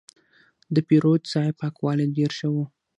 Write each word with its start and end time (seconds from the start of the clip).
د 0.73 0.75
پیرود 0.87 1.21
ځای 1.33 1.49
پاکوالی 1.59 2.05
ډېر 2.17 2.31
ښه 2.37 2.47
و. 2.53 2.55